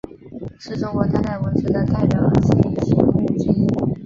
[0.57, 3.67] 是中国当代文学的代表性刊物之一。